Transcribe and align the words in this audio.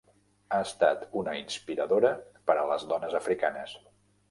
Ha 0.55 0.61
estat 0.67 1.03
una 1.21 1.35
inspiradora 1.41 2.13
per 2.51 2.57
a 2.63 2.65
les 2.73 2.89
dones 2.95 3.17
africanes. 3.23 3.79